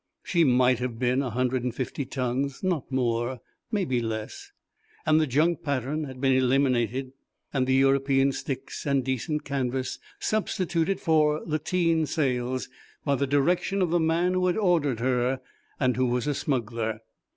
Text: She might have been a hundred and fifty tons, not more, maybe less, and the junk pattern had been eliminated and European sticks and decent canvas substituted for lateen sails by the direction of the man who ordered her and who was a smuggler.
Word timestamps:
She 0.23 0.43
might 0.43 0.79
have 0.79 0.97
been 0.97 1.21
a 1.21 1.29
hundred 1.29 1.63
and 1.63 1.75
fifty 1.75 2.05
tons, 2.05 2.63
not 2.63 2.91
more, 2.91 3.39
maybe 3.71 4.01
less, 4.01 4.51
and 5.05 5.21
the 5.21 5.27
junk 5.27 5.61
pattern 5.61 6.05
had 6.05 6.19
been 6.19 6.33
eliminated 6.33 7.11
and 7.53 7.69
European 7.69 8.31
sticks 8.31 8.87
and 8.87 9.05
decent 9.05 9.45
canvas 9.45 9.99
substituted 10.19 10.99
for 10.99 11.43
lateen 11.45 12.07
sails 12.07 12.67
by 13.05 13.13
the 13.13 13.27
direction 13.27 13.79
of 13.79 13.91
the 13.91 13.99
man 13.99 14.33
who 14.33 14.49
ordered 14.57 15.01
her 15.01 15.39
and 15.79 15.97
who 15.97 16.07
was 16.07 16.25
a 16.25 16.33
smuggler. 16.33 17.01